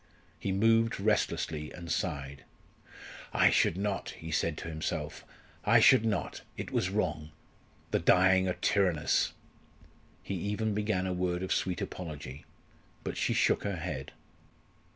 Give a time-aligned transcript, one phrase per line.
[0.39, 2.43] He moved restlessly, and sighed.
[3.33, 5.23] "I should not," he said to himself;
[5.63, 7.29] "I should not it was wrong.
[7.91, 9.33] The dying are tyrannous."
[10.23, 12.45] He even began a word of sweet apology.
[13.03, 14.11] But she shook her head.